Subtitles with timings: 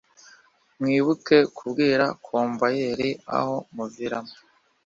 [0.79, 4.33] mwibuke kubwira komvayeri aho muviramo